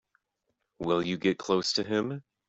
[0.79, 2.23] Will you get close to him?